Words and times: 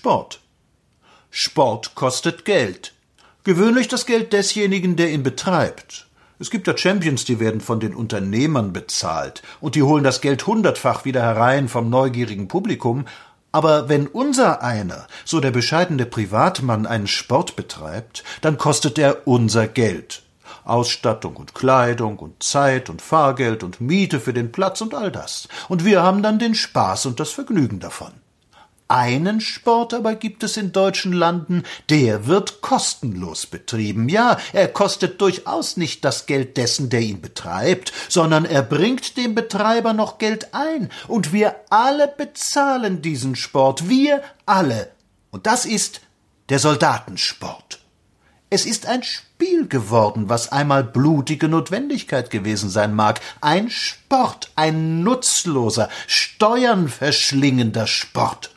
Sport. 0.00 0.40
Sport 1.28 1.94
kostet 1.94 2.46
Geld. 2.46 2.94
Gewöhnlich 3.44 3.86
das 3.86 4.06
Geld 4.06 4.32
desjenigen, 4.32 4.96
der 4.96 5.10
ihn 5.10 5.22
betreibt. 5.22 6.06
Es 6.38 6.48
gibt 6.48 6.66
ja 6.66 6.74
Champions, 6.74 7.26
die 7.26 7.38
werden 7.38 7.60
von 7.60 7.80
den 7.80 7.94
Unternehmern 7.94 8.72
bezahlt, 8.72 9.42
und 9.60 9.74
die 9.74 9.82
holen 9.82 10.02
das 10.02 10.22
Geld 10.22 10.46
hundertfach 10.46 11.04
wieder 11.04 11.20
herein 11.20 11.68
vom 11.68 11.90
neugierigen 11.90 12.48
Publikum, 12.48 13.04
aber 13.52 13.90
wenn 13.90 14.06
unser 14.06 14.62
einer, 14.62 15.06
so 15.26 15.38
der 15.38 15.50
bescheidene 15.50 16.06
Privatmann, 16.06 16.86
einen 16.86 17.06
Sport 17.06 17.54
betreibt, 17.54 18.24
dann 18.40 18.56
kostet 18.56 18.98
er 18.98 19.26
unser 19.26 19.68
Geld. 19.68 20.22
Ausstattung 20.64 21.36
und 21.36 21.54
Kleidung 21.54 22.18
und 22.18 22.42
Zeit 22.42 22.88
und 22.88 23.02
Fahrgeld 23.02 23.62
und 23.62 23.82
Miete 23.82 24.18
für 24.18 24.32
den 24.32 24.50
Platz 24.50 24.80
und 24.80 24.94
all 24.94 25.12
das. 25.12 25.46
Und 25.68 25.84
wir 25.84 26.02
haben 26.02 26.22
dann 26.22 26.38
den 26.38 26.54
Spaß 26.54 27.04
und 27.04 27.20
das 27.20 27.32
Vergnügen 27.32 27.80
davon. 27.80 28.12
Einen 28.90 29.40
Sport 29.40 29.94
aber 29.94 30.16
gibt 30.16 30.42
es 30.42 30.56
in 30.56 30.72
deutschen 30.72 31.12
Landen, 31.12 31.62
der 31.90 32.26
wird 32.26 32.60
kostenlos 32.60 33.46
betrieben. 33.46 34.08
Ja, 34.08 34.36
er 34.52 34.66
kostet 34.66 35.20
durchaus 35.20 35.76
nicht 35.76 36.04
das 36.04 36.26
Geld 36.26 36.56
dessen, 36.56 36.90
der 36.90 36.98
ihn 36.98 37.20
betreibt, 37.20 37.92
sondern 38.08 38.44
er 38.44 38.62
bringt 38.62 39.16
dem 39.16 39.36
Betreiber 39.36 39.92
noch 39.92 40.18
Geld 40.18 40.54
ein, 40.54 40.90
und 41.06 41.32
wir 41.32 41.54
alle 41.70 42.08
bezahlen 42.08 43.00
diesen 43.00 43.36
Sport, 43.36 43.88
wir 43.88 44.24
alle. 44.44 44.90
Und 45.30 45.46
das 45.46 45.66
ist 45.66 46.00
der 46.48 46.58
Soldatensport. 46.58 47.78
Es 48.50 48.66
ist 48.66 48.86
ein 48.86 49.04
Spiel 49.04 49.68
geworden, 49.68 50.28
was 50.28 50.50
einmal 50.50 50.82
blutige 50.82 51.46
Notwendigkeit 51.46 52.28
gewesen 52.30 52.68
sein 52.68 52.92
mag, 52.92 53.20
ein 53.40 53.70
Sport, 53.70 54.50
ein 54.56 55.04
nutzloser, 55.04 55.88
steuernverschlingender 56.08 57.86
Sport 57.86 58.50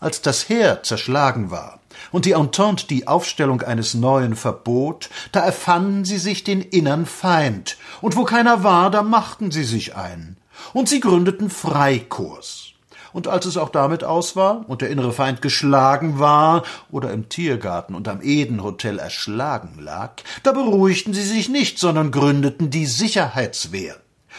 als 0.00 0.22
das 0.22 0.48
Heer 0.48 0.82
zerschlagen 0.82 1.50
war 1.50 1.80
und 2.12 2.24
die 2.24 2.32
Entente 2.32 2.86
die 2.86 3.06
Aufstellung 3.06 3.62
eines 3.62 3.94
neuen 3.94 4.36
verbot, 4.36 5.10
da 5.32 5.40
erfanden 5.40 6.04
sie 6.04 6.18
sich 6.18 6.44
den 6.44 6.62
innern 6.62 7.06
Feind, 7.06 7.76
und 8.00 8.16
wo 8.16 8.24
keiner 8.24 8.62
war, 8.62 8.90
da 8.90 9.02
machten 9.02 9.50
sie 9.50 9.64
sich 9.64 9.96
ein, 9.96 10.36
und 10.72 10.88
sie 10.88 11.00
gründeten 11.00 11.50
Freikorps. 11.50 12.72
Und 13.12 13.28
als 13.28 13.46
es 13.46 13.56
auch 13.56 13.70
damit 13.70 14.04
aus 14.04 14.36
war 14.36 14.68
und 14.68 14.82
der 14.82 14.90
innere 14.90 15.12
Feind 15.12 15.40
geschlagen 15.40 16.18
war 16.18 16.64
oder 16.90 17.12
im 17.12 17.30
Tiergarten 17.30 17.94
und 17.94 18.08
am 18.08 18.20
Edenhotel 18.20 18.98
erschlagen 18.98 19.78
lag, 19.78 20.16
da 20.42 20.52
beruhigten 20.52 21.14
sie 21.14 21.22
sich 21.22 21.48
nicht, 21.48 21.78
sondern 21.78 22.10
gründeten 22.10 22.68
die 22.68 22.84
Sicherheitswehr. 22.84 23.96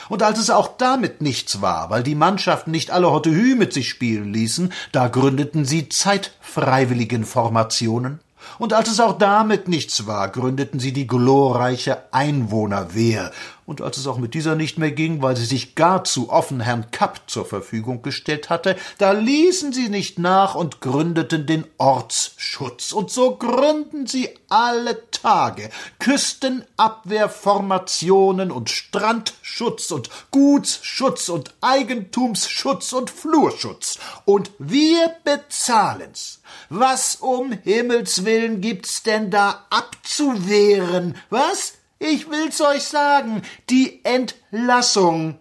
Und 0.10 0.24
als 0.24 0.40
es 0.40 0.50
auch 0.50 0.78
damit 0.78 1.22
nichts 1.22 1.62
war, 1.62 1.90
weil 1.90 2.04
die 2.04 2.16
Mannschaften 2.16 2.72
nicht 2.72 2.92
alle 2.92 3.12
Hottehü 3.12 3.56
mit 3.56 3.72
sich 3.74 3.90
spielen 3.90 4.34
ließen, 4.34 4.74
da 4.92 5.08
gründeten 5.08 5.64
sie 5.66 5.90
Zeitfreiwilligenformationen. 5.90 8.20
Und 8.60 8.74
als 8.74 8.90
es 8.90 9.00
auch 9.00 9.18
damit 9.18 9.68
nichts 9.68 10.06
war, 10.08 10.30
gründeten 10.30 10.80
sie 10.80 10.94
die 10.94 11.08
glorreiche 11.08 12.14
Einwohnerwehr, 12.14 13.32
und 13.68 13.82
als 13.82 13.98
es 13.98 14.08
auch 14.08 14.18
mit 14.18 14.34
dieser 14.34 14.56
nicht 14.56 14.78
mehr 14.78 14.92
ging, 14.92 15.22
weil 15.22 15.36
sie 15.36 15.44
sich 15.44 15.76
gar 15.76 16.06
zu 16.06 16.30
offen 16.30 16.62
Herrn 16.62 16.90
Kapp 16.92 17.20
zur 17.28 17.46
Verfügung 17.46 18.02
gestellt 18.02 18.50
hatte, 18.50 18.78
da 18.98 19.12
ließen 19.12 19.74
sie 19.74 19.90
nicht 19.90 20.18
nach 20.18 20.56
und 20.56 20.80
gründeten 20.80 21.46
den 21.46 21.66
Ortsschutz. 21.78 22.94
Und 22.94 23.12
so 23.12 23.36
gründen 23.36 24.08
sie 24.08 24.30
alle 24.48 25.07
Tage 25.22 25.70
Küstenabwehrformationen 26.00 28.52
und 28.52 28.70
Strandschutz 28.70 29.92
und 29.92 30.10
Gutsschutz 30.32 31.30
und 31.30 31.54
Eigentumsschutz 31.62 32.92
und 32.94 33.10
Flurschutz. 33.10 34.00
Und 34.26 34.52
wir 34.60 35.16
bezahlen's. 35.24 36.42
Was 36.70 37.16
um 37.18 37.52
Himmels 37.52 38.26
willen 38.26 38.62
gibt's 38.62 39.04
denn 39.04 39.32
da 39.32 39.66
abzuwehren? 39.70 41.16
Was? 41.30 41.74
Ich 42.00 42.30
will's 42.30 42.62
euch 42.62 42.84
sagen, 42.84 43.42
die 43.70 44.06
Entlassung. 44.06 45.40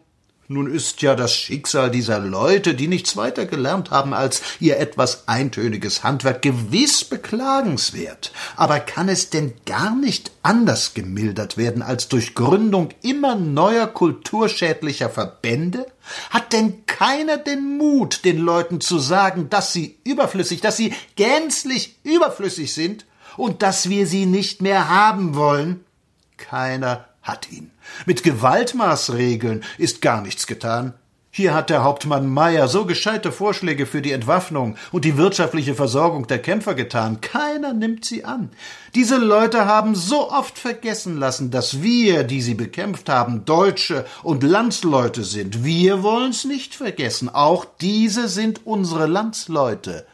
Nun 0.48 0.72
ist 0.72 1.02
ja 1.02 1.16
das 1.16 1.34
Schicksal 1.34 1.90
dieser 1.90 2.20
Leute, 2.20 2.74
die 2.74 2.86
nichts 2.86 3.16
weiter 3.16 3.46
gelernt 3.46 3.90
haben 3.90 4.14
als 4.14 4.42
ihr 4.60 4.78
etwas 4.78 5.26
eintöniges 5.26 6.04
Handwerk, 6.04 6.42
gewiss 6.42 7.02
beklagenswert. 7.02 8.32
Aber 8.54 8.78
kann 8.78 9.08
es 9.08 9.30
denn 9.30 9.54
gar 9.66 9.96
nicht 9.96 10.30
anders 10.42 10.94
gemildert 10.94 11.56
werden 11.56 11.82
als 11.82 12.08
durch 12.08 12.36
Gründung 12.36 12.90
immer 13.02 13.34
neuer 13.34 13.88
kulturschädlicher 13.88 15.10
Verbände? 15.10 15.86
Hat 16.30 16.52
denn 16.52 16.86
keiner 16.86 17.38
den 17.38 17.76
Mut, 17.76 18.24
den 18.24 18.38
Leuten 18.38 18.80
zu 18.80 19.00
sagen, 19.00 19.50
dass 19.50 19.72
sie 19.72 19.98
überflüssig, 20.04 20.60
dass 20.60 20.76
sie 20.76 20.94
gänzlich 21.16 21.98
überflüssig 22.04 22.72
sind 22.72 23.04
und 23.36 23.62
dass 23.62 23.88
wir 23.88 24.06
sie 24.06 24.26
nicht 24.26 24.62
mehr 24.62 24.88
haben 24.88 25.34
wollen? 25.34 25.84
Keiner 26.36 27.06
hat 27.26 27.50
ihn. 27.50 27.70
Mit 28.06 28.22
Gewaltmaßregeln 28.22 29.64
ist 29.78 30.00
gar 30.02 30.22
nichts 30.22 30.46
getan. 30.46 30.94
Hier 31.36 31.52
hat 31.52 31.68
der 31.68 31.84
Hauptmann 31.84 32.30
Meyer 32.30 32.66
so 32.66 32.86
gescheite 32.86 33.30
Vorschläge 33.30 33.84
für 33.84 34.00
die 34.00 34.12
Entwaffnung 34.12 34.76
und 34.90 35.04
die 35.04 35.18
wirtschaftliche 35.18 35.74
Versorgung 35.74 36.26
der 36.26 36.38
Kämpfer 36.38 36.74
getan. 36.74 37.20
Keiner 37.20 37.74
nimmt 37.74 38.06
sie 38.06 38.24
an. 38.24 38.48
Diese 38.94 39.18
Leute 39.18 39.66
haben 39.66 39.94
so 39.94 40.30
oft 40.30 40.58
vergessen 40.58 41.18
lassen, 41.18 41.50
dass 41.50 41.82
wir, 41.82 42.24
die 42.24 42.40
sie 42.40 42.54
bekämpft 42.54 43.10
haben, 43.10 43.44
Deutsche 43.44 44.06
und 44.22 44.44
Landsleute 44.44 45.24
sind. 45.24 45.62
Wir 45.62 46.02
wollen's 46.02 46.46
nicht 46.46 46.74
vergessen. 46.74 47.28
Auch 47.28 47.66
diese 47.82 48.28
sind 48.28 48.62
unsere 48.64 49.04
Landsleute. 49.04 50.06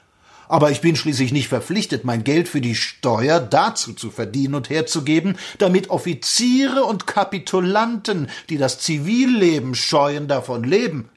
Aber 0.53 0.71
ich 0.71 0.83
bin 0.83 0.97
schließlich 0.97 1.33
nicht 1.33 1.49
verpflichtet, 1.49 2.05
mein 2.05 2.25
Geld 2.25 2.47
für 2.47 2.61
die 2.61 2.75
Steuer 2.75 3.41
dazu 3.41 3.95
zu 3.95 4.11
verdienen 4.11 4.55
und 4.55 4.69
herzugeben, 4.69 5.39
damit 5.57 5.89
Offiziere 5.89 6.85
und 6.85 7.07
Kapitulanten, 7.07 8.29
die 8.51 8.59
das 8.59 8.79
Zivilleben 8.79 9.75
scheuen, 9.75 10.29
davon 10.29 10.63
leben. 10.63 11.09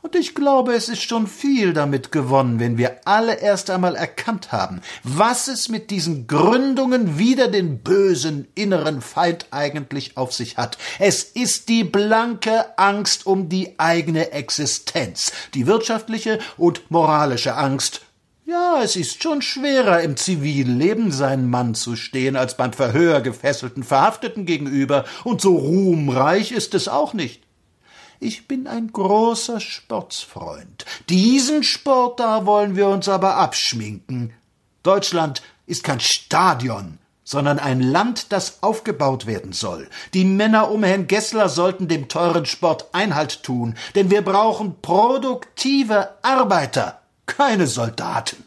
Und 0.00 0.14
ich 0.14 0.36
glaube, 0.36 0.74
es 0.74 0.88
ist 0.88 1.02
schon 1.02 1.26
viel 1.26 1.72
damit 1.72 2.12
gewonnen, 2.12 2.60
wenn 2.60 2.78
wir 2.78 3.00
alle 3.04 3.40
erst 3.40 3.68
einmal 3.68 3.96
erkannt 3.96 4.52
haben, 4.52 4.80
was 5.02 5.48
es 5.48 5.68
mit 5.68 5.90
diesen 5.90 6.28
Gründungen 6.28 7.18
wider 7.18 7.48
den 7.48 7.80
bösen 7.80 8.46
inneren 8.54 9.00
Feind 9.00 9.46
eigentlich 9.50 10.16
auf 10.16 10.32
sich 10.32 10.56
hat. 10.56 10.78
Es 11.00 11.24
ist 11.24 11.68
die 11.68 11.82
blanke 11.82 12.78
Angst 12.78 13.26
um 13.26 13.48
die 13.48 13.76
eigene 13.78 14.30
Existenz, 14.30 15.32
die 15.54 15.66
wirtschaftliche 15.66 16.38
und 16.56 16.92
moralische 16.92 17.56
Angst 17.56 18.02
ja, 18.46 18.82
es 18.82 18.96
ist 18.96 19.22
schon 19.22 19.40
schwerer, 19.40 20.02
im 20.02 20.16
Zivilleben 20.16 21.12
sein 21.12 21.48
Mann 21.48 21.74
zu 21.74 21.96
stehen, 21.96 22.36
als 22.36 22.56
beim 22.56 22.72
Verhör 22.72 23.22
gefesselten 23.22 23.82
Verhafteten 23.82 24.44
gegenüber, 24.44 25.04
und 25.24 25.40
so 25.40 25.56
ruhmreich 25.56 26.52
ist 26.52 26.74
es 26.74 26.88
auch 26.88 27.14
nicht. 27.14 27.42
Ich 28.20 28.46
bin 28.46 28.66
ein 28.66 28.92
großer 28.92 29.60
Sportsfreund. 29.60 30.84
Diesen 31.08 31.62
Sport 31.62 32.20
da 32.20 32.46
wollen 32.46 32.76
wir 32.76 32.88
uns 32.88 33.08
aber 33.08 33.36
abschminken. 33.36 34.32
Deutschland 34.82 35.42
ist 35.66 35.82
kein 35.82 36.00
Stadion, 36.00 36.98
sondern 37.24 37.58
ein 37.58 37.80
Land, 37.80 38.30
das 38.30 38.62
aufgebaut 38.62 39.26
werden 39.26 39.52
soll. 39.52 39.88
Die 40.12 40.24
Männer 40.24 40.70
um 40.70 40.84
Herrn 40.84 41.06
Gessler 41.06 41.48
sollten 41.48 41.88
dem 41.88 42.08
teuren 42.08 42.44
Sport 42.44 42.90
Einhalt 42.92 43.42
tun, 43.42 43.74
denn 43.94 44.10
wir 44.10 44.22
brauchen 44.22 44.80
produktive 44.82 46.10
Arbeiter 46.22 47.00
keine 47.26 47.66
Soldaten. 47.66 48.43